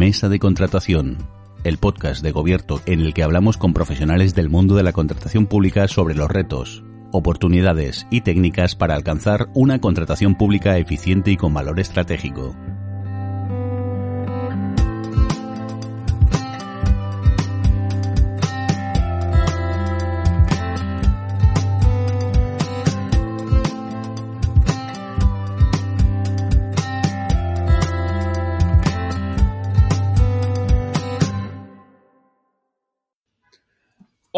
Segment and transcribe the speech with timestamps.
[0.00, 1.18] Mesa de Contratación,
[1.62, 5.46] el podcast de Gobierto en el que hablamos con profesionales del mundo de la contratación
[5.46, 6.82] pública sobre los retos,
[7.12, 12.56] oportunidades y técnicas para alcanzar una contratación pública eficiente y con valor estratégico.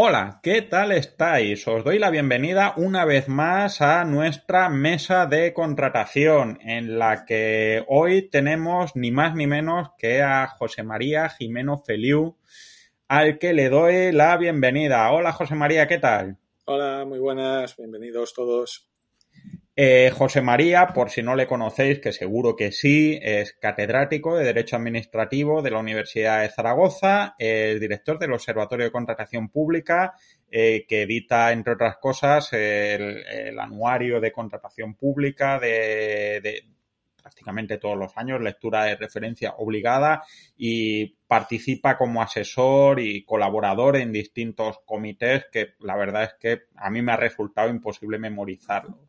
[0.05, 1.69] Hola, ¿qué tal estáis?
[1.69, 7.85] Os doy la bienvenida una vez más a nuestra mesa de contratación, en la que
[7.87, 12.37] hoy tenemos ni más ni menos que a José María Jimeno Feliu,
[13.07, 15.09] al que le doy la bienvenida.
[15.13, 16.37] Hola José María, ¿qué tal?
[16.65, 18.92] Hola, muy buenas, bienvenidos todos.
[19.75, 24.45] Eh, José María, por si no le conocéis, que seguro que sí, es catedrático de
[24.45, 30.15] Derecho Administrativo de la Universidad de Zaragoza, es director del Observatorio de Contratación Pública,
[30.51, 36.67] eh, que edita, entre otras cosas, el, anuario de contratación pública de,
[37.23, 40.23] prácticamente todos los años, lectura de referencia obligada
[40.55, 46.91] y participa como asesor y colaborador en distintos comités que la verdad es que a
[46.91, 49.09] mí me ha resultado imposible memorizarlo.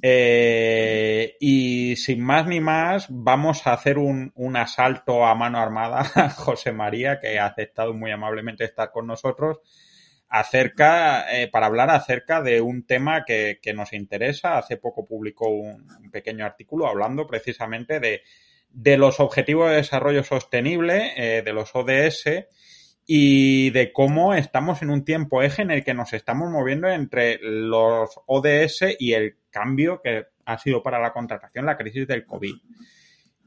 [0.00, 6.30] Eh, y sin más ni más, vamos a hacer un, asalto a mano armada a
[6.30, 9.58] José María, que ha aceptado muy amablemente estar con nosotros,
[10.28, 14.58] acerca, eh, para hablar acerca de un tema que, nos interesa.
[14.58, 21.42] Hace poco publicó un, pequeño artículo hablando precisamente de, los Objetivos de Desarrollo Sostenible, eh,
[21.42, 22.46] de los ODS,
[23.10, 27.38] y de cómo estamos en un tiempo eje en el que nos estamos moviendo entre
[27.40, 32.54] los ODS y el cambio que ha sido para la contratación la crisis del COVID.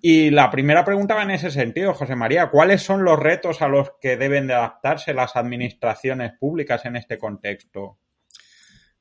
[0.02, 2.50] Y la primera pregunta va en ese sentido, José María.
[2.50, 7.20] ¿Cuáles son los retos a los que deben de adaptarse las administraciones públicas en este
[7.20, 8.00] contexto?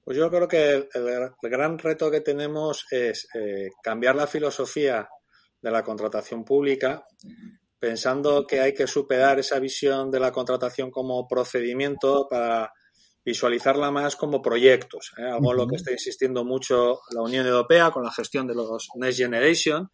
[0.04, 5.09] Pues yo creo que el, gran reto que tenemos es eh, cambiar la filosofía
[5.62, 7.06] de la contratación pública
[7.80, 12.72] pensando que hay que superar esa visión de la contratación como procedimiento para
[13.24, 15.24] visualizarla más como proyectos, ¿eh?
[15.24, 18.88] algo en lo que está insistiendo mucho la Unión Europea con la gestión de los
[18.94, 19.90] Next Generation,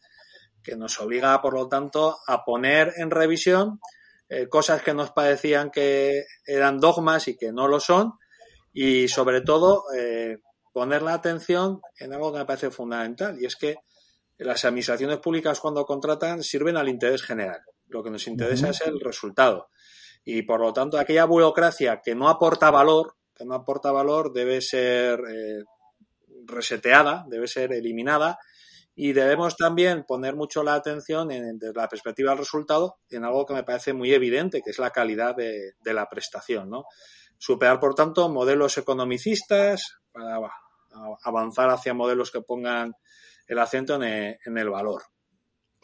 [0.62, 3.80] que nos obliga, por lo tanto, a poner en revisión
[4.28, 8.14] eh, cosas que nos parecían que eran dogmas y que no lo son,
[8.72, 10.38] y sobre todo eh,
[10.72, 13.76] poner la atención en algo que me parece fundamental, y es que
[14.38, 17.60] las administraciones públicas cuando contratan sirven al interés general.
[17.88, 19.69] Lo que nos interesa es el resultado.
[20.24, 24.60] Y por lo tanto, aquella burocracia que no aporta valor, que no aporta valor, debe
[24.60, 25.62] ser eh,
[26.44, 28.38] reseteada, debe ser eliminada.
[28.96, 33.44] Y debemos también poner mucho la atención en, desde la perspectiva del resultado en algo
[33.46, 36.70] que me parece muy evidente, que es la calidad de, la prestación.
[36.70, 36.86] ¿no?
[37.38, 40.41] Superar, por tanto, modelos economicistas para
[41.22, 42.94] avanzar hacia modelos que pongan
[43.46, 45.02] el acento en el valor.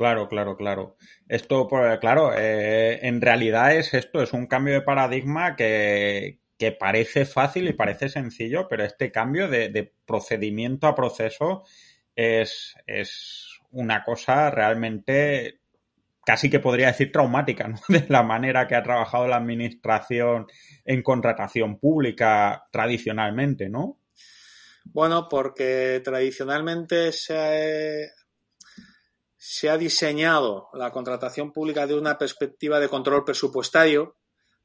[0.02, 0.96] Claro, claro, claro.
[1.28, 6.40] Esto, pues, claro, eh, en realidad es esto, es un cambio de paradigma que,
[6.80, 11.62] parece fácil y parece sencillo, pero este cambio de, procedimiento a proceso
[12.16, 15.60] es, es, una cosa realmente
[16.26, 17.78] casi que podría decir traumática, ¿no?
[17.88, 20.48] De la manera que ha trabajado la administración
[20.84, 24.00] en contratación pública tradicionalmente, ¿no?
[24.84, 28.10] Bueno, porque tradicionalmente se
[29.44, 34.16] se ha diseñado la contratación pública de una perspectiva de control presupuestario,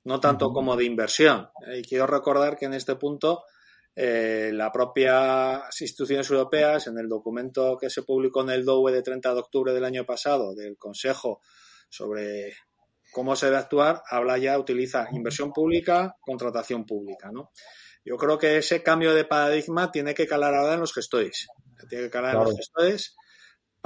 [0.03, 1.50] no tanto como de inversión.
[1.75, 3.44] Y quiero recordar que en este punto
[3.95, 9.01] eh, las propias instituciones europeas, en el documento que se publicó en el DOE de
[9.01, 11.41] 30 de octubre del año pasado del Consejo
[11.89, 12.53] sobre
[13.12, 17.31] cómo se debe actuar, habla ya, utiliza inversión pública, contratación pública.
[17.31, 17.50] ¿no?
[18.06, 21.47] Yo creo que ese cambio de paradigma tiene que calar ahora en los gestores.
[21.89, 23.15] Tiene que calar en los gestores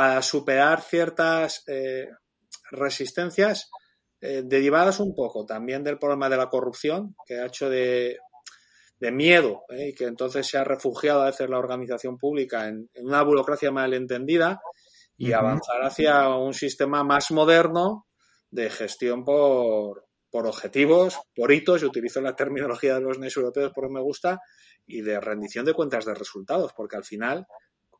[0.01, 2.09] para superar ciertas eh,
[2.71, 3.69] resistencias
[4.19, 8.17] eh, derivadas un poco también del problema de la corrupción, que ha hecho de,
[8.99, 9.89] miedo ¿eh?
[9.89, 14.59] y que entonces se ha refugiado a veces la organización pública en, una burocracia malentendida
[15.17, 18.07] y avanzar hacia un sistema más moderno
[18.49, 23.71] de gestión por, por objetivos, por hitos, y utilizo la terminología de los NES europeos
[23.75, 24.39] porque me gusta,
[24.87, 27.45] y de rendición de cuentas de resultados, porque al final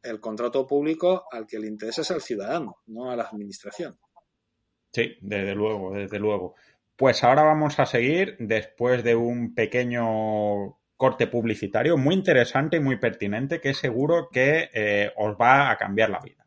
[0.03, 3.99] el contrato público al que le interesa es al ciudadano, no a la administración.
[4.91, 6.55] Sí, desde luego, desde luego.
[6.95, 12.99] Pues ahora vamos a seguir después de un pequeño corte publicitario muy interesante y muy
[12.99, 16.40] pertinente que seguro que eh, os va a cambiar la vida.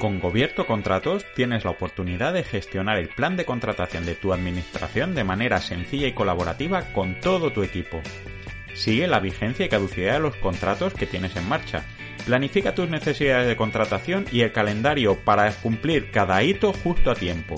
[0.00, 5.14] Con Gobierto Contratos tienes la oportunidad de gestionar el plan de contratación de tu administración
[5.14, 8.00] de manera sencilla y colaborativa con todo tu equipo.
[8.72, 11.84] Sigue la vigencia y caducidad de los contratos que tienes en marcha.
[12.24, 17.56] Planifica tus necesidades de contratación y el calendario para cumplir cada hito justo a tiempo.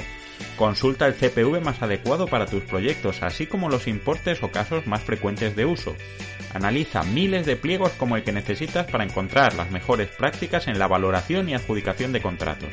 [0.57, 5.03] Consulta el CPV más adecuado para tus proyectos, así como los importes o casos más
[5.03, 5.97] frecuentes de uso.
[6.55, 10.87] Analiza miles de pliegos como el que necesitas para encontrar las mejores prácticas en la
[10.87, 12.69] valoración y adjudicación de contratos.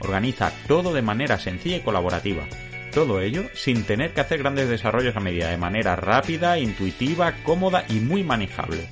[0.00, 2.44] Organiza todo de manera sencilla y colaborativa.
[2.92, 7.86] Todo ello sin tener que hacer grandes desarrollos a medida, de manera rápida, intuitiva, cómoda
[7.88, 8.86] y muy manejable.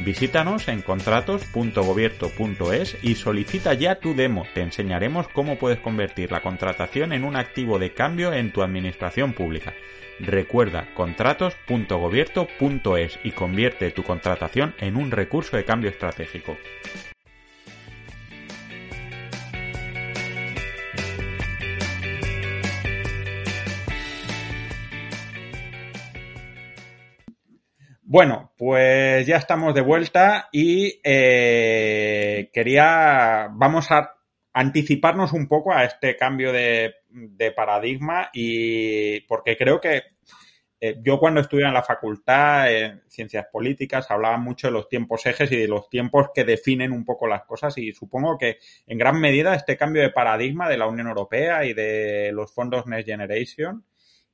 [0.00, 4.44] Visítanos en contratos.gobierto.es y solicita ya tu demo.
[4.52, 9.34] Te enseñaremos cómo puedes convertir la contratación en un activo de cambio en tu administración
[9.34, 9.72] pública.
[10.18, 16.56] Recuerda contratos.gobierto.es y convierte tu contratación en un recurso de cambio estratégico.
[28.14, 34.14] Bueno, pues ya estamos de vuelta y eh, quería, vamos a
[34.52, 36.94] anticiparnos un poco a este cambio de,
[37.56, 40.04] paradigma y porque creo que
[40.78, 45.26] eh, yo cuando estudié en la facultad en ciencias políticas hablaba mucho de los tiempos
[45.26, 48.96] ejes y de los tiempos que definen un poco las cosas y supongo que en
[48.96, 53.08] gran medida este cambio de paradigma de la Unión Europea y de los fondos Next
[53.08, 53.84] Generation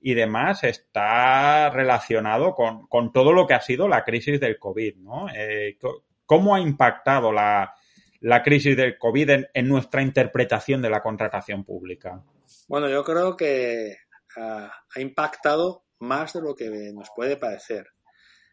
[0.01, 5.29] y demás está relacionado con, todo lo que ha sido la crisis del COVID, ¿no?
[5.35, 5.79] Eh,
[6.25, 7.75] ¿Cómo ha impactado la,
[8.21, 12.23] la crisis del COVID en, nuestra interpretación de la contratación pública?
[12.69, 13.97] Bueno, yo creo que
[14.37, 17.87] ha, impactado más de lo que nos puede parecer.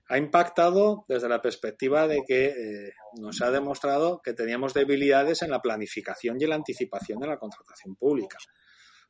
[0.09, 5.51] Ha impactado desde la perspectiva de que eh, nos ha demostrado que teníamos debilidades en
[5.51, 8.37] la planificación y la anticipación de la contratación pública,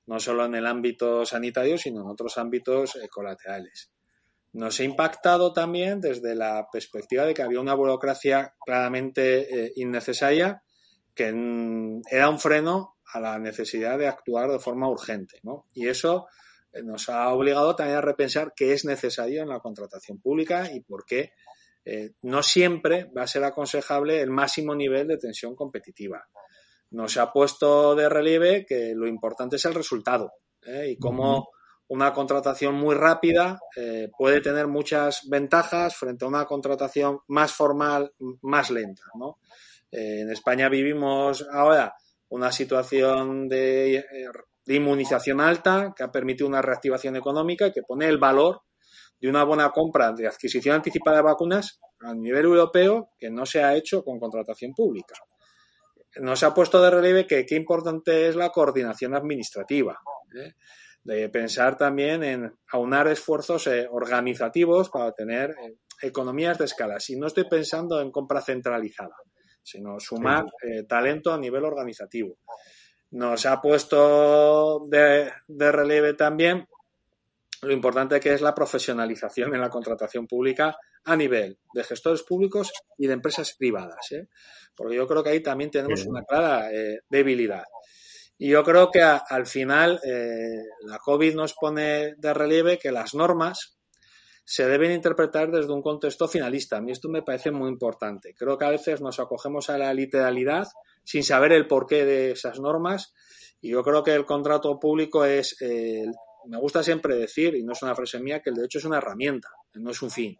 [0.07, 3.91] no solo en el ámbito sanitario, sino en otros ámbitos eh, colaterales.
[4.53, 10.63] Nos ha impactado también desde la perspectiva de que había una burocracia claramente eh, innecesaria
[11.13, 11.29] que
[12.11, 15.39] era un freno a la necesidad de actuar de forma urgente.
[15.73, 16.27] Y eso
[16.71, 20.81] eh, nos ha obligado también a repensar qué es necesario en la contratación pública y
[20.81, 21.31] por qué
[22.21, 26.27] no siempre va a ser aconsejable el máximo nivel de tensión competitiva.
[26.91, 30.31] Nos ha puesto de relieve que lo importante es el resultado
[30.85, 31.49] y cómo
[31.89, 38.11] una contratación muy rápida eh, puede tener muchas ventajas frente a una contratación más formal,
[38.41, 39.03] más lenta.
[39.15, 39.39] ¿no?
[39.91, 41.93] Eh, en España vivimos ahora
[42.29, 44.03] una situación de,
[44.65, 48.63] de, inmunización alta que ha permitido una reactivación económica que pone el valor
[49.19, 53.63] de una buena compra de adquisición anticipada de vacunas a nivel europeo que no se
[53.63, 55.15] ha hecho con contratación pública.
[56.21, 59.99] Nos ha puesto de relieve que qué importante es la coordinación administrativa.
[60.35, 60.53] ¿eh?
[61.07, 66.99] de pensar también en aunar esfuerzos eh, organizativos para tener eh, economías de escala.
[66.99, 69.15] Si no estoy pensando en compra centralizada,
[69.63, 72.39] sino sumar eh, talento a nivel organizativo.
[73.11, 76.67] Nos ha puesto de, relieve también
[77.61, 82.71] lo importante que es la profesionalización en la contratación pública a nivel de gestores públicos
[82.97, 84.09] y de empresas privadas,
[84.75, 86.69] porque yo creo que ahí también tenemos una clara
[87.09, 87.63] debilidad.
[88.39, 93.15] Y yo creo que al final eh, la COVID nos pone de relieve que las
[93.15, 93.77] normas
[94.45, 96.77] se deben interpretar desde un contexto finalista.
[96.77, 98.35] A mí esto me parece muy importante.
[98.35, 100.67] Creo que a veces nos acogemos a la literalidad
[101.03, 103.13] sin saber el porqué de esas normas.
[103.59, 106.05] Y yo creo que el contrato público es, eh,
[106.45, 108.97] me gusta siempre decir, y no es una frase mía, que el derecho es una
[108.97, 110.37] herramienta, no es un fin.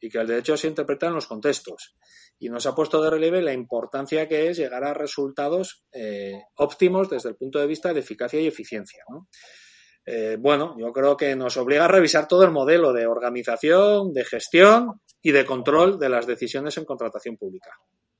[0.00, 1.94] Y que el derecho se interpreta en los contextos
[2.38, 7.10] y nos ha puesto de relieve la importancia que es llegar a resultados eh, óptimos
[7.10, 9.04] desde el punto de vista de eficacia y eficiencia.
[10.06, 14.24] Eh, bueno, yo creo que nos obliga a revisar todo el modelo de organización, de
[14.24, 17.70] gestión y de control de las decisiones en contratación pública.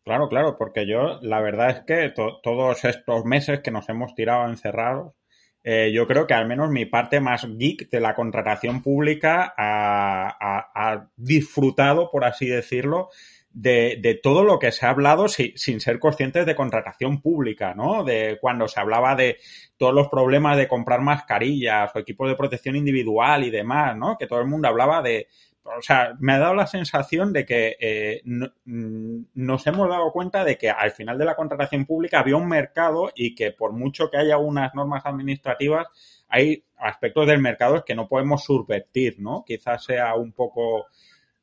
[0.04, 2.12] Claro, claro, porque yo la verdad es que
[2.42, 5.14] todos estos meses que nos hemos tirado encerrados,
[5.62, 11.06] eh, yo creo que al menos mi parte más geek de la contratación pública ha,
[11.16, 13.10] disfrutado, por así decirlo,
[13.52, 18.04] de, todo lo que se ha hablado sin ser conscientes de contratación pública, ¿no?
[18.04, 19.38] De cuando se hablaba de
[19.76, 24.16] todos los problemas de comprar mascarillas o equipos de protección individual y demás, ¿no?
[24.18, 25.26] Que todo el mundo hablaba de,
[25.62, 30.44] o sea, me ha dado la sensación de que eh, mm, nos hemos dado cuenta
[30.44, 34.10] de que al final de la contratación pública había un mercado y que por mucho
[34.10, 35.86] que haya unas normas administrativas,
[36.28, 39.44] hay aspectos del mercado que no podemos subvertir, ¿no?
[39.46, 40.86] Quizás sea un poco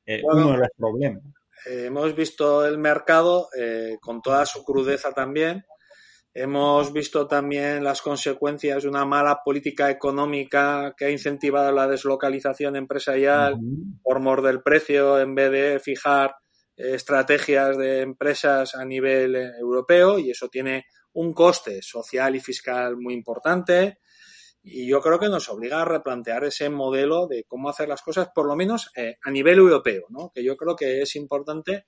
[0.05, 1.23] eh, uno de los problemas.
[1.65, 5.65] hemos visto el mercado eh, con toda su crudeza también
[6.39, 12.75] Hemos visto también las consecuencias de una mala política económica que ha incentivado la deslocalización
[12.75, 13.55] empresarial
[14.03, 16.35] por mor del precio en vez de fijar
[16.75, 22.39] eh, estrategias de empresas a nivel eh, europeo y eso tiene un coste social y
[22.39, 23.97] fiscal muy importante
[24.61, 28.29] y yo creo que nos obliga a replantear ese modelo de cómo hacer las cosas,
[28.35, 30.31] por lo menos eh, a nivel europeo, ¿no?
[30.31, 31.87] que yo creo que es importante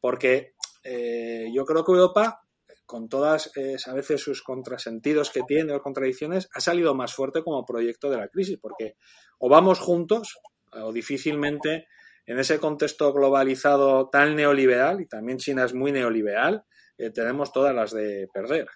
[0.00, 2.43] porque yo creo que Europa
[2.86, 7.42] con todas eh, a veces sus contrasentidos que tiene o contradicciones, ha salido más fuerte
[7.42, 8.96] como proyecto de la crisis, porque
[9.38, 10.38] o vamos juntos
[10.72, 11.86] o difícilmente
[12.26, 16.64] en ese contexto globalizado tan neoliberal, y también China es muy neoliberal,
[16.98, 18.66] eh, tenemos todas las de perder.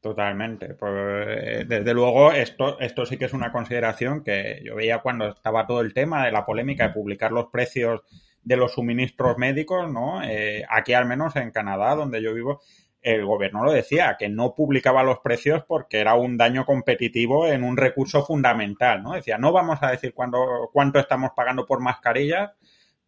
[0.00, 0.74] Totalmente.
[0.74, 5.28] Pues, eh, desde luego, esto, esto sí que es una consideración que yo veía cuando
[5.28, 8.02] estaba todo el tema de la polémica de publicar los precios
[8.42, 10.20] de los suministros médicos, ¿no?
[10.68, 12.60] aquí al menos en Canadá, donde yo vivo,
[13.04, 17.62] el gobierno lo decía, que no publicaba los precios porque era un daño competitivo en
[17.62, 19.12] un recurso fundamental, ¿no?
[19.12, 22.52] Decía, no vamos a decir cuándo, cuánto estamos pagando por mascarillas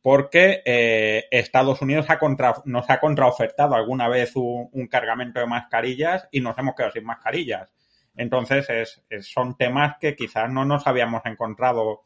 [0.06, 6.28] porque eh, Estados Unidos ha contra, nos ha contraofertado alguna vez un, cargamento de mascarillas
[6.30, 7.72] y nos hemos quedado sin mascarillas.
[8.14, 12.02] Entonces, es, son temas que quizás no nos habíamos encontrado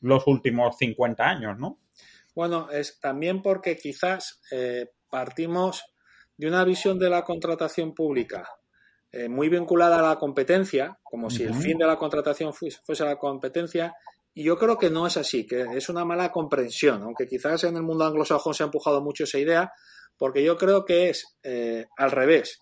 [0.00, 1.78] los últimos 50 años, ¿no?
[2.34, 5.86] Bueno, es también porque quizás eh, partimos
[6.38, 8.48] de una visión de la contratación pública
[9.10, 13.16] eh, muy vinculada a la competencia, como si el fin de la contratación fuese, la
[13.16, 13.94] competencia,
[14.34, 17.76] y yo creo que no es así, que es una mala comprensión, aunque quizás en
[17.76, 19.72] el mundo anglosajón se ha empujado mucho esa idea,
[20.16, 22.60] porque yo creo que es eh, al revés,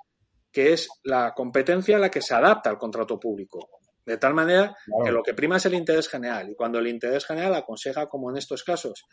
[0.52, 3.68] que es la competencia la que se adapta al contrato público.
[4.06, 6.48] De tal manera que lo que prima es el interés general.
[6.48, 9.04] Y cuando el interés general aconseja, como en estos casos,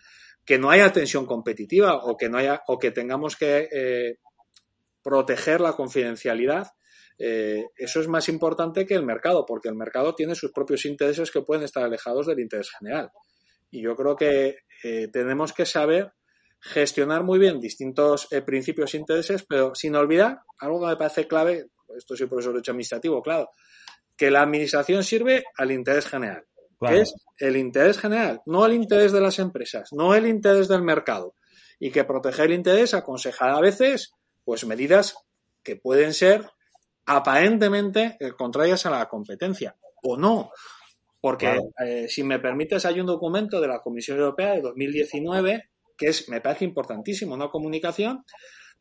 [0.46, 4.20] que no haya tensión competitiva o que no haya, o que tengamos que eh,
[5.04, 6.72] proteger la confidencialidad,
[7.20, 11.32] eh, eso es más importante que el mercado, porque el mercado tiene sus propios intereses
[11.32, 13.12] que pueden estar alejados del interés general.
[13.70, 16.14] Y yo creo que eh, tenemos que saber
[16.60, 21.28] gestionar muy bien distintos eh, principios e intereses, pero sin olvidar algo que me parece
[21.28, 21.68] clave,
[21.98, 23.50] esto soy profesor de derecho administrativo, claro,
[24.16, 26.46] que la administración sirve al interés general,
[26.80, 30.82] que es el interés general, no el interés de las empresas, no el interés del
[30.82, 31.36] mercado.
[31.80, 34.14] Y que proteger el interés aconseja a veces
[34.44, 35.16] pues medidas
[35.64, 36.50] que pueden ser
[37.06, 40.52] aparentemente eh, contrarias a la competencia o no.
[41.20, 46.08] Porque, eh, si me permites, hay un documento de la Comisión Europea de 2019 que
[46.08, 48.26] es, me parece importantísimo, una comunicación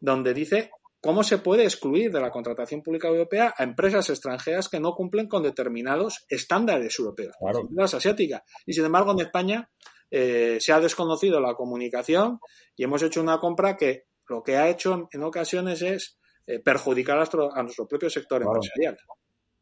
[0.01, 4.81] donde dice cómo se puede excluir de la contratación pública europea a empresas extranjeras que
[4.81, 7.69] no cumplen con determinados estándares europeos, claro.
[7.73, 8.43] las asiáticas.
[8.67, 9.69] Y sin embargo, en España
[10.11, 12.39] eh, se ha desconocido la comunicación
[12.77, 17.17] y hemos hecho una compra que lo que ha hecho en ocasiones es eh, perjudicar
[17.17, 18.97] a nuestro, propio sector empresarial.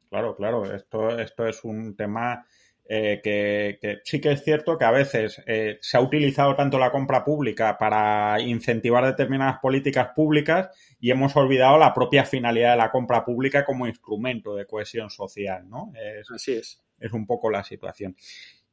[0.08, 2.44] Claro, claro, esto, esto es un tema
[2.88, 6.90] eh, que, sí que es cierto que a veces eh, se ha utilizado tanto la
[6.90, 12.90] compra pública para incentivar determinadas políticas públicas y hemos olvidado la propia finalidad de la
[12.90, 15.92] compra pública como instrumento de cohesión social, ¿no?
[16.34, 16.82] Así es.
[16.98, 18.16] Es un poco la situación.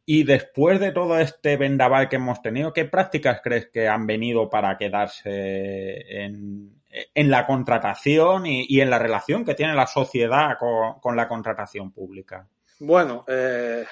[0.09, 4.49] Y después de todo este vendaval que hemos tenido, ¿qué prácticas crees que han venido
[4.49, 6.81] para quedarse en,
[7.13, 10.55] la contratación y, en la relación que tiene la sociedad
[11.01, 12.47] con, la contratación pública?
[12.79, 13.85] Bueno, eh,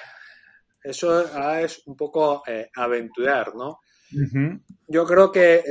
[0.82, 1.20] eso
[1.58, 3.80] es un poco eh, aventurar, ¿no?
[4.88, 5.62] Yo creo que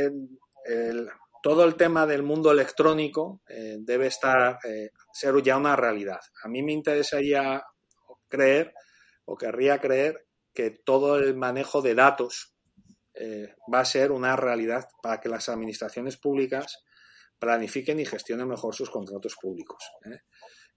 [1.42, 4.60] todo el tema del mundo electrónico eh, debe estar
[5.12, 6.20] ser ya una realidad.
[6.44, 7.64] A mí me interesaría
[8.28, 8.76] creer
[9.26, 10.26] o querría creer
[10.56, 12.56] que todo el manejo de datos
[13.14, 16.84] eh, va a ser una realidad para que las administraciones públicas
[17.38, 19.84] planifiquen y gestionen mejor sus contratos públicos.
[20.06, 20.20] ¿eh?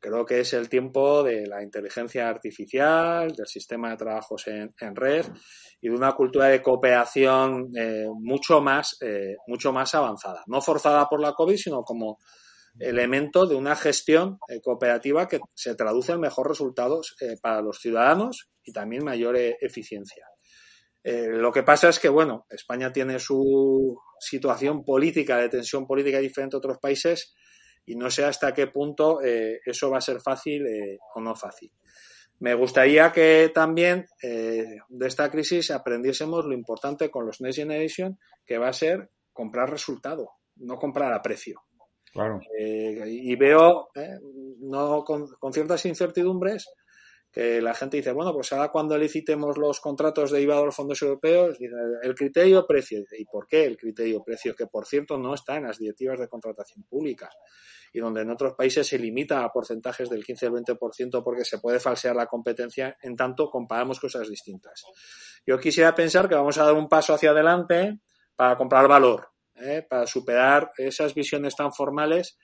[0.00, 5.26] Creo que es el tiempo de la inteligencia artificial, del sistema de trabajos en, red
[5.80, 8.97] y de una cultura de cooperación eh, mucho, más,
[9.47, 10.44] mucho más avanzada.
[10.47, 12.18] No forzada por la COVID, sino como
[12.78, 18.50] elemento de una gestión eh, cooperativa que se traduce en mejores resultados para los ciudadanos
[18.62, 20.26] y también mayor eficiencia.
[21.04, 26.56] lo que pasa es que, bueno, España tiene su situación política, de tensión política diferente
[26.56, 27.35] a otros países
[27.88, 31.35] y no sé hasta qué punto eh, eso va a ser fácil eh, o no
[31.35, 31.73] fácil.
[32.40, 38.18] Me gustaría que también eh, de esta crisis aprendiésemos lo importante con los Next Generation,
[38.44, 41.62] que va a ser comprar resultado, no comprar a precio.
[42.12, 42.40] Claro.
[42.58, 43.88] y veo,
[44.60, 46.68] no con, con, ciertas incertidumbres,
[47.30, 50.74] que la gente dice, bueno, pues ahora cuando licitemos los contratos de IVA de los
[50.74, 51.58] fondos europeos,
[52.02, 53.04] el criterio precio.
[53.16, 54.54] ¿Y por qué el criterio precio?
[54.54, 57.30] Que por cierto no está en las directivas de contratación pública
[57.92, 61.58] y donde en otros países se limita a porcentajes del 15 al 20% porque se
[61.58, 64.84] puede falsear la competencia, en tanto comparamos cosas distintas.
[65.46, 68.00] Yo quisiera pensar que vamos a dar un paso hacia adelante
[68.36, 69.86] para comprar valor, ¿eh?
[69.88, 72.38] para superar esas visiones tan formales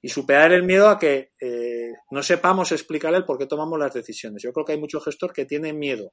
[0.00, 3.92] y superar el miedo a que eh, no sepamos explicar el por qué tomamos las
[3.92, 4.42] decisiones.
[4.42, 6.12] Yo creo que hay mucho gestor que tiene miedo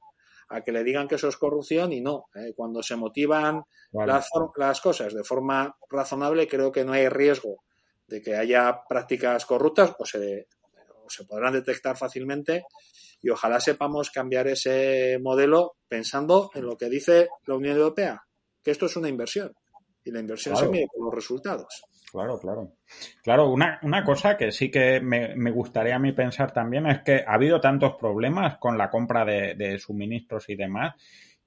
[0.49, 2.25] a que le digan que eso es corrupción y no.
[2.35, 2.53] ¿eh?
[2.55, 7.63] Cuando se motivan las, las, cosas de forma razonable, creo que no hay riesgo
[8.07, 10.47] de que haya prácticas corruptas o se,
[11.07, 12.63] se podrán detectar fácilmente
[13.21, 18.23] y ojalá sepamos cambiar ese modelo pensando en lo que dice la Unión Europea,
[18.63, 19.55] que esto es una inversión
[20.05, 21.83] y la inversión se mide por los resultados.
[22.11, 22.71] Claro, claro.
[23.23, 27.01] Claro, una, una cosa que sí que me, me, gustaría a mí pensar también es
[27.01, 30.95] que ha habido tantos problemas con la compra de, de suministros y demás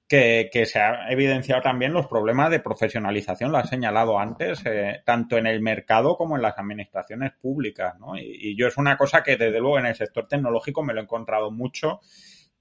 [0.09, 5.37] que, se ha evidenciado también los problemas de profesionalización, lo ha señalado antes, eh, tanto
[5.37, 8.17] en el mercado como en las administraciones públicas, ¿no?
[8.17, 11.03] Y, yo es una cosa que desde luego en el sector tecnológico me lo he
[11.03, 11.99] encontrado mucho,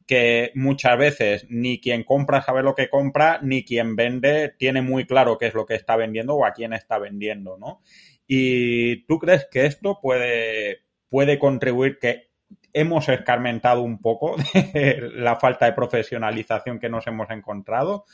[0.09, 5.07] que muchas veces ni quien compra sabe lo que compra, ni quien vende tiene muy
[5.07, 7.83] claro qué es lo que está vendiendo o a quién está vendiendo, ¿no?
[8.27, 10.79] ¿Y tú crees que esto puede,
[11.11, 12.31] puede contribuir que
[12.73, 14.37] hemos escarmentado un poco
[14.73, 18.07] de la falta de profesionalización que nos hemos encontrado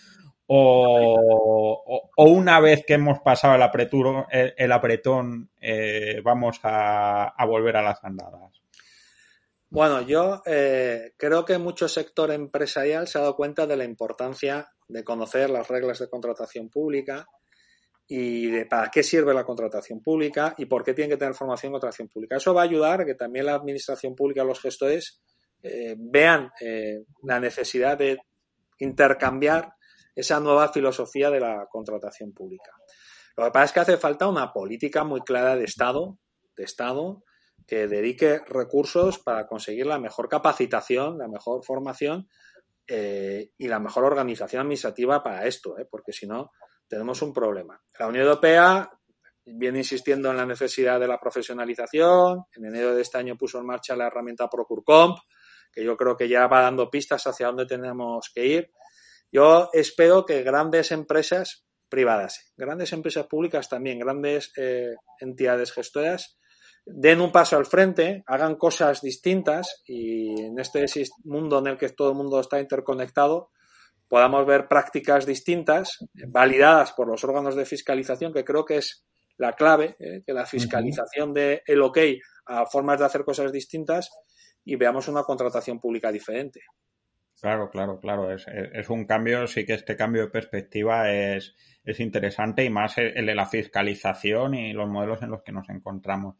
[0.46, 7.82] o, una vez que hemos pasado el, apreturo, el, apretón eh, vamos a, volver a
[7.82, 8.63] las andadas?
[9.74, 14.68] Bueno, yo eh, creo que mucho sector empresarial se ha dado cuenta de la importancia
[14.86, 17.26] de conocer las reglas de contratación pública,
[18.06, 21.70] y de para qué sirve la contratación pública y por qué tienen que tener formación
[21.70, 22.36] en contratación pública.
[22.36, 25.20] Eso va a ayudar a que también la administración pública, los gestores,
[25.60, 28.18] eh, vean eh, la necesidad de
[28.78, 29.72] intercambiar
[30.14, 32.70] esa nueva filosofía de la contratación pública.
[33.36, 36.16] Lo que pasa es que hace falta una política muy clara de Estado,
[36.56, 37.24] de Estado,
[37.66, 42.28] que dedique recursos para conseguir la mejor capacitación, la mejor formación
[42.86, 46.50] eh, y la mejor organización administrativa para esto, porque si no,
[46.88, 47.80] tenemos un problema.
[47.98, 48.90] La Unión Europea
[49.46, 52.44] viene insistiendo en la necesidad de la profesionalización.
[52.54, 55.18] En enero de este año puso en marcha la herramienta Procurcomp,
[55.72, 58.70] que yo creo que ya va dando pistas hacia dónde tenemos que ir.
[59.30, 66.38] Yo espero que grandes empresas privadas, grandes empresas públicas también, grandes eh, entidades gestoras,
[66.86, 70.84] den un paso al frente, hagan cosas distintas y en este
[71.24, 73.50] mundo en el que todo el mundo está interconectado,
[74.08, 79.06] podamos ver prácticas distintas, validadas por los órganos de fiscalización, que creo que es
[79.38, 80.22] la clave, ¿eh?
[80.24, 81.98] que la fiscalización de el OK
[82.46, 84.10] a formas de hacer cosas distintas
[84.64, 86.60] y veamos una contratación pública diferente.
[87.44, 88.32] Claro, claro, claro.
[88.32, 91.54] Es, un cambio, sí que este cambio de perspectiva es,
[91.84, 95.68] es interesante y más el de la fiscalización y los modelos en los que nos
[95.68, 96.36] encontramos.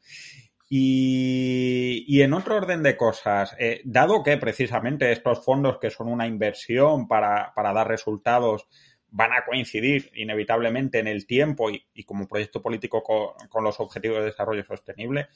[0.66, 6.26] Y, en otro orden de cosas, eh, dado que precisamente estos fondos que son una
[6.26, 8.66] inversión para, dar resultados
[9.10, 14.24] van a coincidir inevitablemente en el tiempo y, como proyecto político con, los objetivos de
[14.24, 15.28] desarrollo sostenible,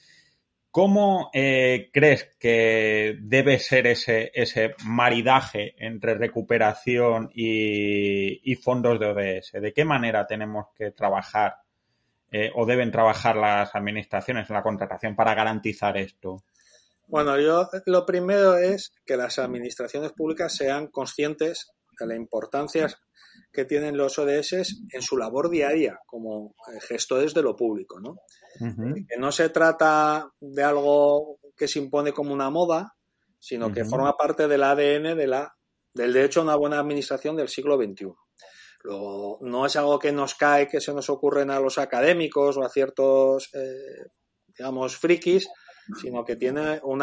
[0.71, 9.53] ¿cómo eh, crees que debe ser ese, ese maridaje entre recuperación y, fondos de ODS?
[9.53, 11.57] ¿De qué manera tenemos que trabajar
[12.31, 16.43] eh, o deben trabajar las administraciones en la contratación para garantizar esto?
[17.07, 22.87] Bueno, yo lo primero es que las administraciones públicas sean conscientes de la importancia
[23.53, 24.53] que tienen los ODS
[24.93, 28.17] en su labor diaria como eh, gestores de lo público, ¿no?
[28.59, 32.95] Que no se trata de algo que se impone como una moda,
[33.39, 35.57] sino que forma parte del ADN de la,
[35.95, 38.13] del derecho a una buena administración del siglo XXI.
[38.83, 42.63] Luego, no es algo que nos cae, que se nos ocurren a los académicos o
[42.63, 44.07] a ciertos, eh,
[44.47, 45.49] digamos, frikis,
[46.01, 47.03] sino que tiene un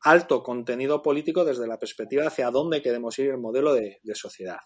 [0.00, 4.58] alto contenido político desde la perspectiva hacia dónde queremos ir el modelo de, de sociedad.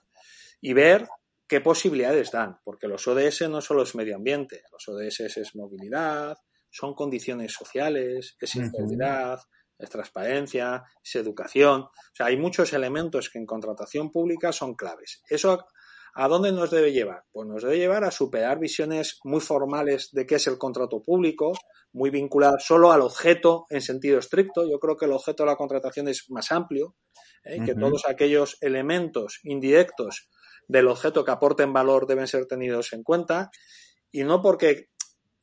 [0.62, 1.07] Y ver
[1.46, 6.38] qué posibilidades dan, porque los ODS no solo es medio ambiente, los ODS es movilidad,
[6.70, 9.38] son condiciones sociales, es integridad,
[9.79, 11.83] es transparencia, es educación.
[11.83, 15.22] O sea, hay muchos elementos que en contratación pública son claves.
[15.29, 15.66] ¿Eso
[16.14, 17.25] a dónde nos debe llevar?
[17.31, 21.53] Pues nos debe llevar a superar visiones muy formales de qué es el contrato público,
[21.92, 24.66] muy vinculadas solo al objeto en sentido estricto.
[24.66, 26.96] Yo creo que el objeto de la contratación es más amplio,
[27.44, 27.62] ¿eh?
[27.64, 30.31] que todos aquellos elementos indirectos
[30.72, 33.50] del objeto que aporten valor deben ser tenidos en cuenta
[34.11, 34.88] y no porque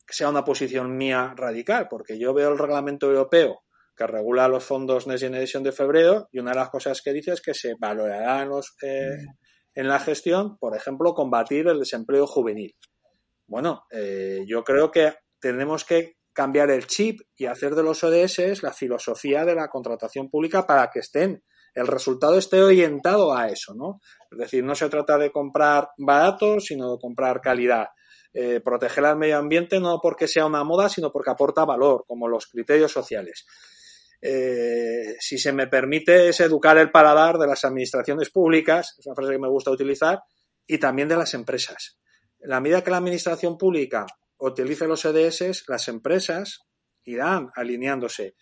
[0.08, 3.62] sea una posición mía radical, porque yo veo el reglamento europeo
[3.96, 7.32] que regula los fondos Next Generation de febrero y una de las cosas que dice
[7.32, 9.26] es que se valorará en, los, eh,
[9.74, 12.74] en la gestión, por ejemplo, combatir el desempleo juvenil.
[13.46, 18.62] Bueno, eh, yo creo que tenemos que cambiar el chip y hacer de los ODS
[18.62, 21.44] la filosofía de la contratación pública para que estén,
[21.80, 24.00] el resultado esté orientado a eso, ¿no?
[24.30, 27.88] Es decir, no se trata de comprar barato, sino de comprar calidad.
[28.32, 32.28] Eh, proteger al medio ambiente no porque sea una moda, sino porque aporta valor, como
[32.28, 33.46] los criterios sociales.
[34.22, 39.16] Eh, si se me permite, es educar el paladar de las administraciones públicas, es una
[39.16, 40.22] frase que me gusta utilizar,
[40.66, 41.98] y también de las empresas.
[42.38, 44.06] En la medida que la administración pública
[44.38, 46.60] utilice los ODS, las empresas
[47.04, 48.34] irán alineándose.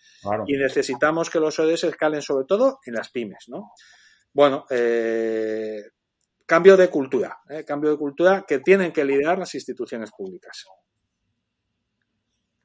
[0.47, 3.71] Y necesitamos que los ODS escalen sobre todo en las pymes, ¿no?
[4.33, 5.81] Bueno, eh,
[6.45, 7.63] cambio de cultura, ¿eh?
[7.65, 10.65] cambio de cultura que tienen que liderar las instituciones públicas.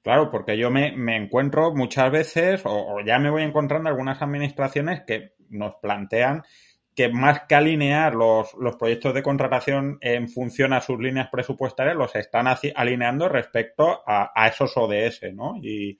[0.02, 5.33] Claro, porque yo me, encuentro muchas veces, o, ya me voy encontrando algunas administraciones que
[5.48, 6.42] nos plantean
[6.94, 12.14] que más que alinear los, proyectos de contratación en función a sus líneas presupuestarias, los
[12.14, 15.57] están alineando respecto a, esos ODS, ¿no?
[15.62, 15.98] Y,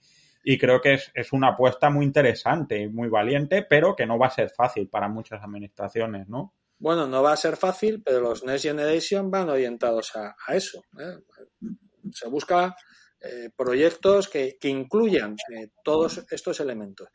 [0.59, 4.27] creo que es, es, una apuesta muy interesante y muy valiente, pero que no va
[4.27, 6.53] a ser fácil para muchas administraciones, ¿no?
[6.77, 10.83] Bueno, no va a ser fácil, pero los Next Generation van orientados a, eso.
[10.99, 11.17] ¿eh?
[12.11, 12.75] Se busca
[13.27, 17.07] eh, proyectos que, incluyan eh, todos estos elementos.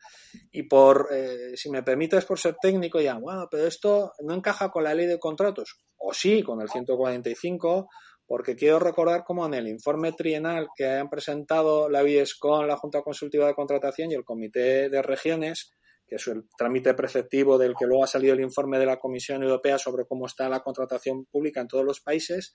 [0.51, 4.71] Y por, eh, si me permites, por ser técnico, ya, bueno, pero esto no encaja
[4.71, 5.79] con la ley de contratos.
[5.99, 7.89] O sí, con el 145,
[8.27, 12.03] porque quiero recordar cómo en el informe trienal que han presentado la
[12.41, 15.73] con la Junta Consultiva de Contratación y el Comité de Regiones,
[16.07, 19.43] que es el trámite preceptivo del que luego ha salido el informe de la Comisión
[19.45, 22.55] Europea sobre cómo está la contratación pública en todos los países,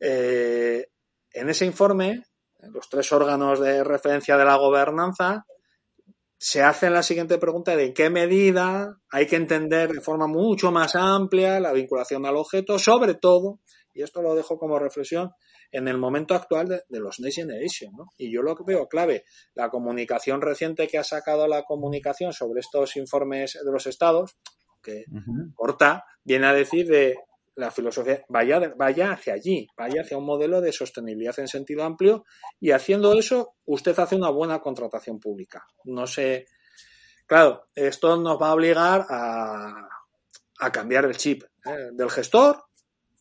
[0.00, 2.22] en ese informe
[2.72, 5.46] los tres órganos de referencia de la gobernanza,
[6.38, 10.72] se hace la siguiente pregunta de en qué medida hay que entender de forma mucho
[10.72, 13.60] más amplia la vinculación al objeto, sobre todo,
[13.92, 15.32] y esto lo dejo como reflexión,
[15.70, 17.92] en el momento actual de, los Next Generation.
[17.94, 18.06] ¿no?
[18.16, 22.60] Y yo lo que veo clave, la comunicación reciente que ha sacado la comunicación sobre
[22.60, 24.36] estos informes de los estados,
[24.82, 25.04] que
[25.54, 27.16] corta, viene a decir de
[27.56, 32.24] la filosofía vaya, vaya hacia allí, vaya hacia un modelo de sostenibilidad en sentido amplio
[32.58, 35.64] y haciendo eso usted hace una buena contratación pública.
[35.84, 36.46] No sé,
[37.26, 39.88] claro, esto nos va a obligar a,
[40.60, 41.90] a cambiar el chip ¿eh?
[41.92, 42.64] del gestor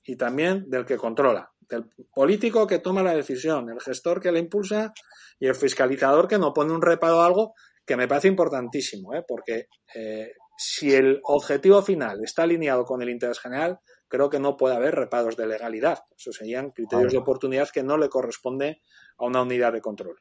[0.04, 4.39] y también del que controla, del político que toma la decisión, el gestor que la
[4.39, 4.94] impulsa
[5.39, 7.54] y el fiscalizador que no pone un reparo a algo
[7.86, 9.24] que me parece importantísimo, ¿eh?
[9.28, 14.58] porque eh, si el objetivo final está alineado con el interés general, creo que no
[14.58, 16.00] puede haber reparos de legalidad.
[16.17, 18.82] Eso serían criterios de oportunidad que no le corresponde
[19.17, 20.19] a una unidad de control.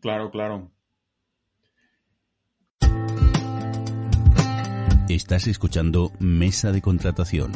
[0.00, 0.70] Claro, claro.
[5.08, 7.52] Estás escuchando Mesa de Contratación.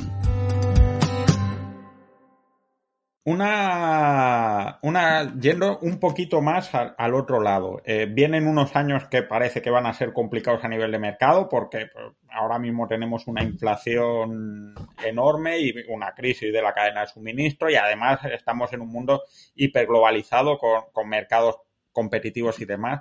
[3.30, 7.82] Una, una, yendo un poquito más al, otro lado.
[7.84, 11.46] Eh, vienen unos años que parece que van a ser complicados a nivel de mercado
[11.46, 17.08] porque pues, ahora mismo tenemos una inflación enorme y una crisis de la cadena de
[17.08, 19.24] suministro y además estamos en un mundo
[19.56, 21.56] hiperglobalizado con, con mercados
[21.92, 23.00] competitivos y demás.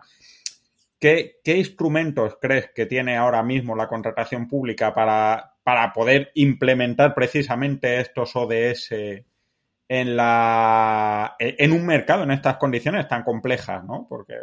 [0.99, 7.15] ¿Qué, ¿Qué, instrumentos crees que tiene ahora mismo la contratación pública para, para poder implementar
[7.15, 8.91] precisamente estos ODS?
[9.88, 14.06] En, la, en un mercado en estas condiciones tan complejas, ¿no?
[14.10, 14.36] Porque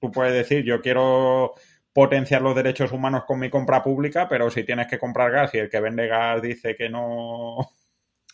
[0.00, 1.54] tú puedes decir, yo quiero
[1.92, 5.58] potenciar los derechos humanos con mi compra pública, pero si tienes que comprar gas y
[5.58, 7.74] el que vende gas dice que no,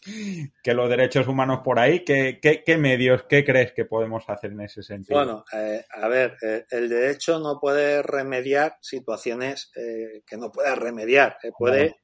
[0.62, 4.60] que los derechos humanos por ahí, ¿qué, qué, medios, qué crees que podemos hacer en
[4.60, 5.18] ese sentido?
[5.18, 10.74] Bueno, eh, a ver, eh, el derecho no puede remediar situaciones eh, que no pueda
[10.74, 11.96] remediar, puede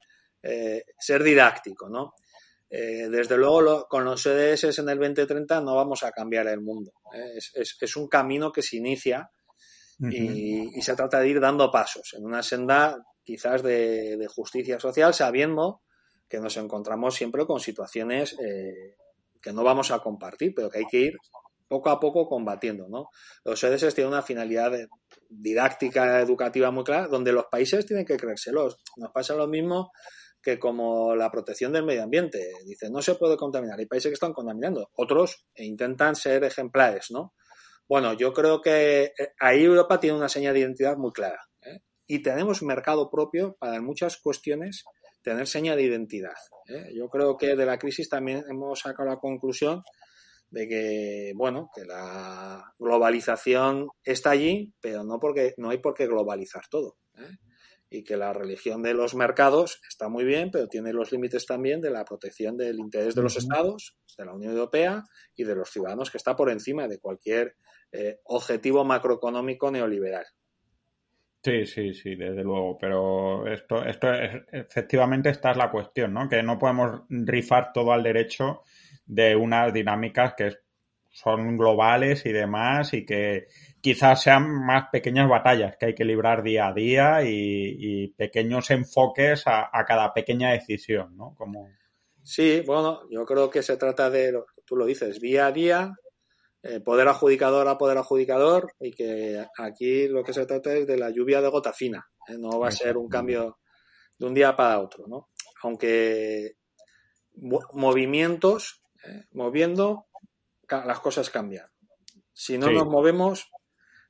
[0.98, 2.14] ser didáctico, ¿no?
[2.76, 6.90] Eh, desde luego, con los EDS en el 2030 no vamos a cambiar el mundo.
[7.14, 7.38] ¿eh?
[7.54, 9.30] Es, un camino que se inicia
[10.00, 15.82] y, se trata de ir dando pasos en una senda quizás de, justicia social, sabiendo
[16.28, 18.96] que nos encontramos siempre con situaciones eh,
[19.40, 21.12] que no vamos a compartir, pero que hay que ir
[21.68, 22.88] poco a poco combatiendo.
[22.88, 23.08] ¿no?
[23.44, 24.72] Los ODS tienen una finalidad
[25.28, 28.78] didáctica, educativa muy clara, donde los países tienen que creérselos.
[28.96, 29.92] Nos pasa lo mismo
[30.44, 32.52] que como la protección del medio ambiente.
[32.66, 33.78] Dice, no se puede contaminar.
[33.78, 34.90] Hay países que están contaminando.
[34.94, 37.34] Otros intentan ser ejemplares, ¿no?
[37.88, 41.40] Bueno, yo creo que eh, ahí Europa tiene una señal de identidad muy clara.
[41.62, 41.80] ¿eh?
[42.06, 44.84] Y tenemos mercado propio para muchas cuestiones
[45.22, 46.36] tener señal de identidad.
[46.68, 46.90] ¿eh?
[46.94, 49.82] Yo creo que de la crisis también hemos sacado la conclusión
[50.50, 56.06] de que, bueno, que la globalización está allí, pero no porque no hay por qué
[56.06, 56.96] globalizar todo.
[57.94, 61.80] Y que la religión de los mercados está muy bien, pero tiene los límites también
[61.80, 65.04] de la protección del interés de los estados, de la Unión Europea
[65.36, 67.54] y de los ciudadanos, que está por encima de cualquier
[67.92, 70.24] eh, objetivo macroeconómico neoliberal.
[71.44, 72.76] Sí, sí, sí, desde luego.
[72.78, 76.28] Pero esto, esto es, efectivamente esta es la cuestión, ¿no?
[76.28, 78.62] Que no podemos rifar todo al derecho
[79.06, 80.50] de unas dinámicas que
[81.14, 83.46] son globales y demás y que
[83.80, 89.44] quizás sean más pequeñas batallas que hay que librar día a día y, pequeños enfoques
[89.46, 91.34] a, cada pequeña decisión, ¿no?
[91.36, 91.70] Como...
[92.22, 95.92] Sí, bueno, yo creo que se trata de, tú lo dices, día a día,
[96.62, 100.96] eh, poder adjudicador a poder adjudicador y que aquí lo que se trata es de
[100.96, 102.36] la lluvia de gota fina, ¿eh?
[102.38, 103.58] no va a ser un cambio
[104.18, 105.28] de un día para otro, ¿no?
[105.62, 106.56] Aunque
[107.36, 109.24] movimientos ¿eh?
[109.32, 110.06] moviendo,
[110.84, 111.66] las cosas cambian.
[112.32, 113.50] Si no nos movemos,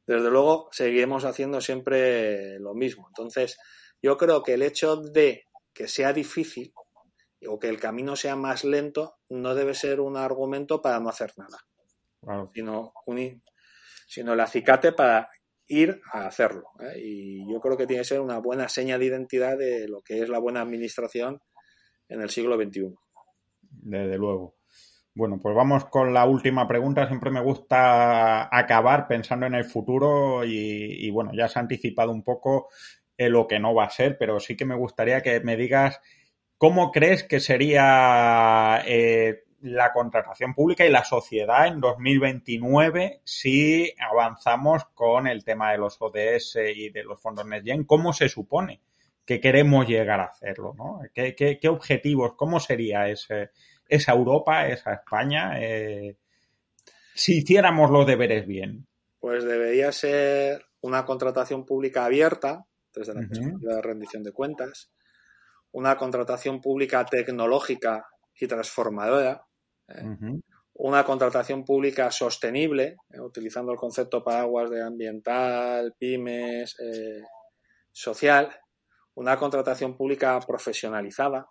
[0.06, 3.06] desde luego seguiremos haciendo siempre lo mismo.
[3.08, 3.58] Entonces,
[4.02, 6.72] yo creo que el hecho de que sea difícil
[7.46, 11.32] o que el camino sea más lento no debe ser un argumento para no hacer
[11.36, 11.58] nada,
[12.54, 12.92] sino,
[14.06, 15.28] sino el acicate para
[15.66, 16.68] ir a hacerlo.
[16.80, 16.98] ¿eh?
[16.98, 20.20] Y yo creo que tiene que ser una buena seña de identidad de lo que
[20.20, 21.40] es la buena administración
[22.08, 22.94] en el siglo XXI.
[23.70, 24.56] Desde luego.
[25.16, 27.06] Bueno, pues vamos con la última pregunta.
[27.06, 32.24] Siempre me gusta acabar pensando en el futuro y, bueno, ya se ha anticipado un
[32.24, 32.68] poco
[33.16, 36.00] lo que no va a ser, pero sí que me gustaría que me digas
[36.58, 44.84] cómo crees que sería eh, la contratación pública y la sociedad en 2029 si avanzamos
[44.94, 47.84] con el tema de los ODS y de los fondos NetGen.
[47.84, 48.80] ¿Cómo se supone
[49.24, 50.74] que queremos llegar a hacerlo?
[50.76, 51.02] ¿no?
[51.14, 52.34] qué objetivos?
[52.34, 53.50] ¿Cómo sería ese?
[53.88, 56.16] Esa Europa, esa España, eh,
[57.14, 58.86] si hiciéramos los deberes bien?
[59.20, 64.90] Pues debería ser una contratación pública abierta, desde la perspectiva de rendición de cuentas,
[65.72, 68.06] una contratación pública tecnológica
[68.38, 69.44] y transformadora,
[69.88, 70.04] ¿eh?
[70.74, 73.20] una contratación pública sostenible, ¿eh?
[73.20, 76.76] utilizando el concepto paraguas de ambiental, pymes,
[77.90, 78.50] social,
[79.14, 81.46] una contratación pública profesionalizada,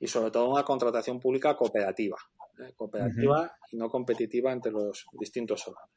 [0.00, 2.16] y sobre todo una contratación pública cooperativa,
[2.58, 2.72] ¿eh?
[2.74, 5.90] cooperativa y no competitiva entre los distintos órganos.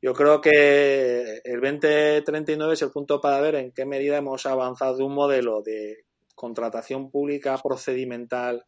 [0.00, 4.96] Yo creo que el 2039 es el punto para ver en qué medida hemos avanzado
[4.96, 8.64] de un modelo de contratación pública procedimental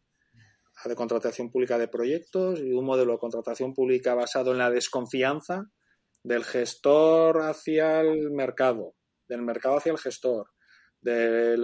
[0.83, 4.69] a de contratación pública de proyectos y un modelo de contratación pública basado en la
[4.69, 5.71] desconfianza
[6.23, 8.93] del gestor hacia el mercado,
[9.27, 10.47] del mercado hacia el gestor,
[11.01, 11.57] de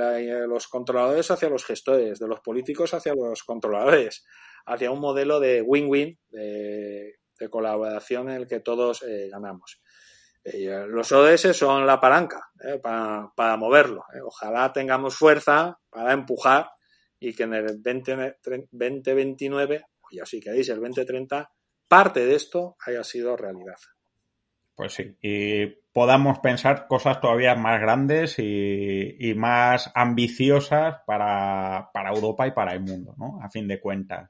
[0.47, 4.25] los controladores hacia los gestores, de los políticos hacia los controladores,
[4.65, 7.15] hacia un modelo de win-win, de,
[7.49, 9.79] colaboración en el que todos eh, ganamos.
[10.43, 14.05] Eh, los ODS son la palanca eh, para, moverlo.
[14.25, 16.71] Ojalá tengamos fuerza para empujar
[17.19, 21.51] y que en el 2029, y así que el 2030,
[21.87, 23.77] parte de esto haya sido realidad.
[24.77, 32.51] Pues sí, y podamos pensar cosas todavía más grandes y, más ambiciosas para, Europa y
[32.51, 33.39] para el mundo, ¿no?
[33.41, 34.29] A fin de cuentas.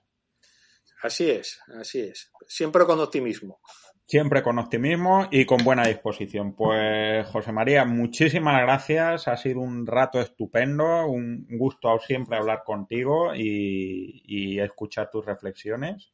[1.03, 2.31] Así es, así es.
[2.47, 3.60] Siempre con optimismo.
[4.05, 6.55] Siempre con optimismo y con buena disposición.
[6.55, 9.27] Pues José María, muchísimas gracias.
[9.27, 16.13] Ha sido un rato estupendo, un gusto siempre hablar contigo y escuchar tus reflexiones.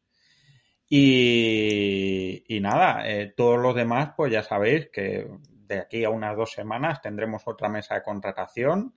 [0.90, 6.52] Y, nada, eh, todos los demás, pues ya sabéis que de aquí a unas dos
[6.52, 8.94] semanas tendremos otra mesa de contratación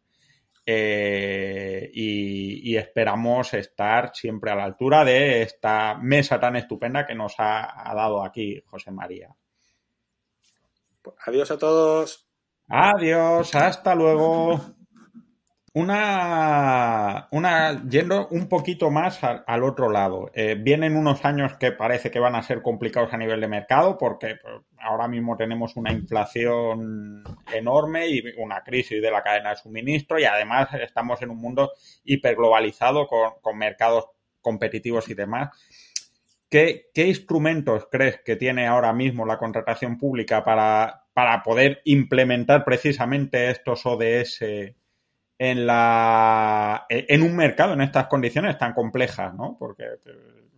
[0.67, 7.35] eh, y, esperamos estar siempre a la altura de esta mesa tan estupenda que nos
[7.39, 9.35] ha, ha dado aquí José María.
[11.25, 12.29] Adiós a todos.
[12.69, 14.76] Adiós, hasta luego.
[15.77, 20.31] Una, una, yendo un poquito más al, otro lado.
[20.33, 23.99] Eh, vienen unos años que parece que van a ser complicados a nivel de mercado
[23.99, 29.57] porque pues, ahora mismo tenemos una inflación enorme y una crisis de la cadena de
[29.57, 31.73] suministro y además estamos en un mundo
[32.05, 34.07] hiperglobalizado con, con mercados
[34.41, 35.51] competitivos y demás.
[36.49, 42.65] ¿Qué, ¿Qué, instrumentos crees que tiene ahora mismo la contratación pública para, para poder implementar
[42.65, 44.43] precisamente estos ODS
[45.39, 49.57] en, la, en un mercado en estas condiciones tan complejas, ¿no?
[49.59, 50.49] Porque eh,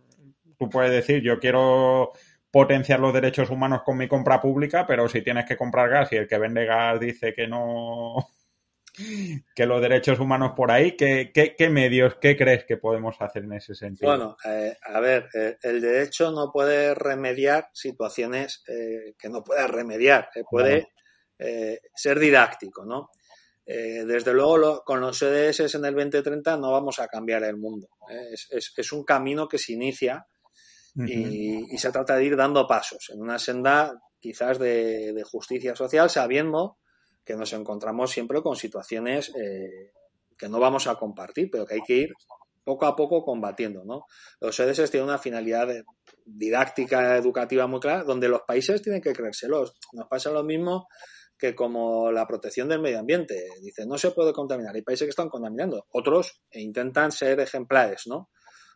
[0.57, 2.11] tú puedes decir, yo quiero
[2.51, 6.15] potenciar los derechos humanos con mi compra pública, pero si tienes que comprar gas y
[6.15, 8.29] el que vende gas dice que no,
[9.55, 13.53] que los derechos humanos por ahí, ¿qué, qué, medios, qué crees que podemos hacer en
[13.53, 14.09] ese sentido?
[14.09, 20.29] Bueno, eh, a ver, eh, el derecho no puede remediar situaciones que no pueda remediar,
[20.49, 20.87] puede
[21.93, 23.09] ser didáctico, ¿no?
[23.71, 27.87] Eh, desde luego, con los ODS en el 2030 no vamos a cambiar el mundo.
[28.09, 28.33] ¿eh?
[28.49, 30.25] Es, un camino que se inicia
[30.95, 36.79] y, se trata de ir dando pasos en una senda quizás de, justicia social, sabiendo
[37.23, 39.91] que nos encontramos siempre con situaciones eh,
[40.35, 42.09] que no vamos a compartir, pero que hay que ir
[42.63, 43.83] poco a poco combatiendo.
[43.85, 44.05] ¿no?
[44.41, 45.67] Los ODS tienen una finalidad
[46.25, 49.75] didáctica, educativa muy clara, donde los países tienen que creérselos.
[49.93, 50.87] Nos pasa lo mismo
[51.39, 53.47] que como la protección del medio ambiente.
[53.61, 54.75] Dice, no se puede contaminar.
[54.75, 55.87] Hay países que están contaminando.
[55.89, 58.29] Otros intentan ser ejemplares, ¿no?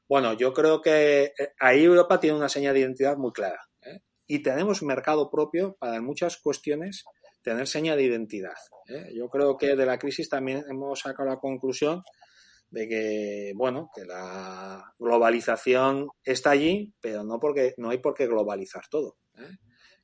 [0.08, 3.60] Bueno, yo creo que eh, ahí Europa tiene una señal de identidad muy clara.
[3.82, 4.00] ¿eh?
[4.28, 7.04] Y tenemos mercado propio para en muchas cuestiones
[7.42, 8.56] tener señal de identidad.
[8.88, 9.12] ¿eh?
[9.14, 12.04] Yo creo que de la crisis también hemos sacado la conclusión
[12.70, 18.26] de que, bueno, que la globalización está allí, pero no porque no hay por qué
[18.26, 19.18] globalizar todo.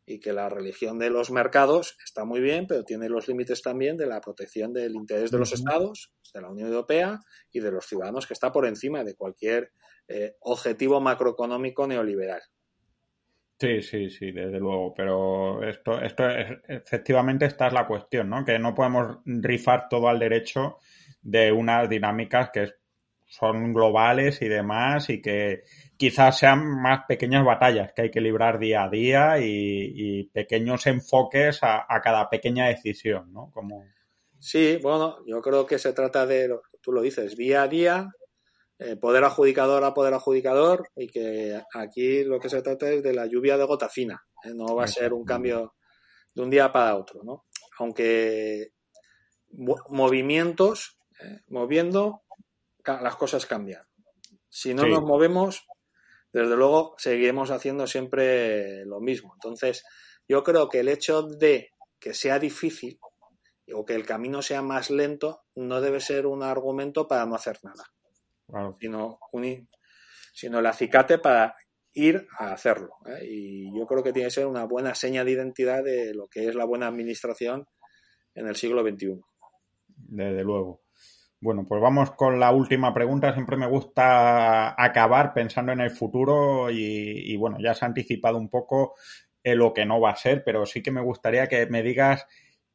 [0.10, 3.96] Y que la religión de los mercados está muy bien, pero tiene los límites también
[3.96, 7.20] de la protección del interés de los estados, de la Unión Europea
[7.52, 9.72] y de los ciudadanos, que está por encima de cualquier
[10.08, 12.42] eh, objetivo macroeconómico neoliberal.
[13.60, 18.44] Sí, sí, sí, desde luego, pero esto, esto es, efectivamente esta es la cuestión, ¿no?
[18.44, 20.78] Que no podemos rifar todo al derecho
[21.22, 22.68] de unas dinámicas que
[23.30, 25.62] son globales y demás y que
[25.96, 31.60] quizás sean más pequeñas batallas que hay que librar día a día y, pequeños enfoques
[31.62, 33.52] a, cada pequeña decisión, ¿no?
[33.54, 33.86] Como...
[34.40, 36.50] Sí, bueno, yo creo que se trata de,
[36.82, 38.10] tú lo dices, día a día,
[38.80, 43.14] eh, poder adjudicador a poder adjudicador y que aquí lo que se trata es de
[43.14, 44.54] la lluvia de gota fina, ¿eh?
[44.56, 45.76] no va a ser un cambio
[46.34, 47.46] de un día para otro, ¿no?
[47.78, 48.72] Aunque
[49.52, 51.42] movimientos, ¿eh?
[51.50, 52.24] moviendo,
[52.86, 53.84] las cosas cambian.
[54.50, 55.68] Si no nos movemos,
[56.34, 59.34] desde luego seguiremos haciendo siempre lo mismo.
[59.36, 59.84] Entonces,
[60.28, 63.00] yo creo que el hecho de que sea difícil
[63.74, 67.60] o que el camino sea más lento no debe ser un argumento para no hacer
[67.64, 67.86] nada,
[68.80, 69.20] sino,
[70.34, 71.56] sino el acicate para
[71.94, 72.96] ir a hacerlo.
[73.06, 73.26] ¿eh?
[73.26, 76.48] Y yo creo que tiene que ser una buena seña de identidad de lo que
[76.48, 77.68] es la buena administración
[78.34, 79.20] en el siglo XXI.
[79.88, 80.82] Desde luego.
[81.42, 83.34] Bueno, pues vamos con la última pregunta.
[83.34, 88.50] Siempre me gusta acabar pensando en el futuro y, bueno, ya se ha anticipado un
[88.50, 88.96] poco
[89.44, 92.28] lo que no va a ser, pero sí que me gustaría que me digas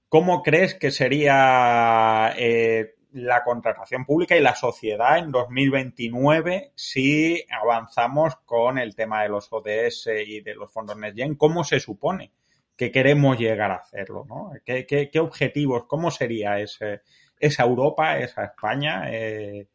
[0.09, 8.37] cómo crees que sería eh, la contratación pública y la sociedad en 2029 si avanzamos
[8.47, 11.35] con el tema de los ODS y de los fondos NetGen.
[11.37, 12.33] ¿Cómo se supone
[12.77, 14.25] que queremos llegar a hacerlo?
[14.65, 15.85] qué objetivos?
[15.85, 17.03] ¿Cómo sería ese?
[17.47, 19.69] Esa Europa, esa España, eh,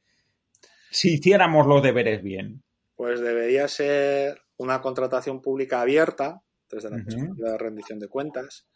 [0.89, 2.63] si hiciéramos los deberes bien?
[2.95, 8.67] Pues debería ser una contratación pública abierta, desde la perspectiva de rendición de cuentas,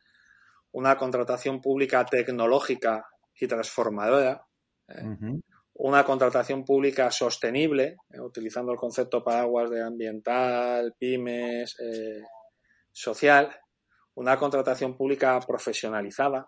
[0.71, 3.06] una contratación pública tecnológica
[3.39, 4.45] y transformadora,
[4.88, 5.03] ¿eh?
[5.75, 8.19] una contratación pública sostenible, ¿eh?
[8.19, 11.75] utilizando el concepto paraguas de ambiental, pymes,
[12.91, 13.49] social,
[14.15, 16.47] una contratación pública profesionalizada,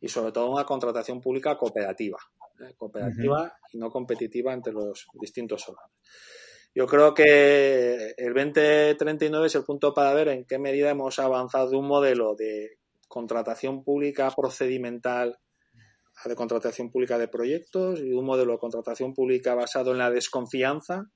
[0.00, 2.18] y sobre todo una contratación pública cooperativa,
[2.60, 2.74] ¿eh?
[2.76, 5.92] cooperativa y no competitiva entre los distintos órganos.
[6.74, 11.70] Yo creo que el 2039 es el punto para ver en qué medida hemos avanzado
[11.70, 15.38] de un modelo de contratación pública procedimental
[16.22, 20.10] a de contratación pública de proyectos y un modelo de contratación pública basado en la
[20.10, 21.06] desconfianza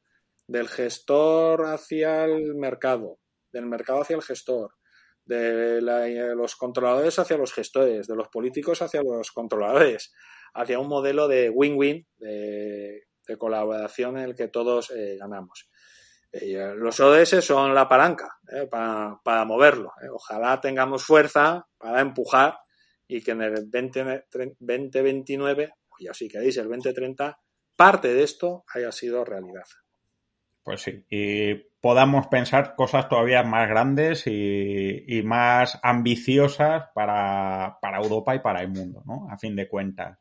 [0.46, 3.18] del gestor hacia el mercado,
[3.52, 4.72] del mercado hacia el gestor,
[5.24, 5.80] de
[6.34, 10.12] los controladores hacia los gestores, de los políticos hacia los controladores,
[10.54, 13.02] hacia un modelo de win-win, de,
[13.38, 15.68] colaboración en el que todos eh, ganamos.
[16.30, 19.92] Eh, los ODS son la palanca eh, para, moverlo.
[20.12, 22.58] Ojalá tengamos fuerza para empujar
[23.08, 27.38] y que en el 2029 y así queréis el 2030,
[27.76, 29.64] parte de esto haya sido realidad.
[30.62, 31.04] Pues sí,
[31.84, 38.68] podamos pensar cosas todavía más grandes y, más ambiciosas para, para, Europa y para el
[38.70, 39.28] mundo, ¿no?
[39.30, 40.18] A fin de cuentas.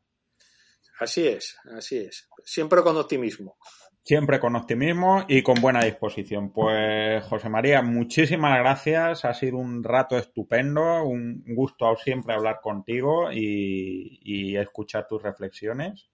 [1.00, 2.28] Así es, así es.
[2.44, 3.56] Siempre con optimismo.
[4.04, 6.52] Siempre con optimismo y con buena disposición.
[6.52, 9.24] Pues José María, muchísimas gracias.
[9.24, 16.10] Ha sido un rato estupendo, un gusto siempre hablar contigo y, escuchar tus reflexiones.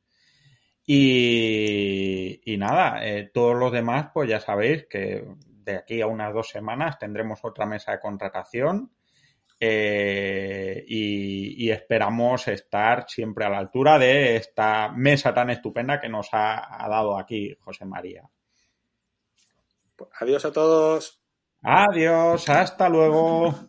[0.92, 5.24] Y, nada, eh, todos los demás, pues ya sabéis que
[5.64, 8.92] de aquí a unas dos semanas tendremos otra mesa de contratación
[9.60, 16.30] eh, y, esperamos estar siempre a la altura de esta mesa tan estupenda que nos
[16.32, 18.28] ha, dado aquí José María.
[20.20, 21.22] Adiós a todos.
[21.62, 23.68] Adiós, hasta luego.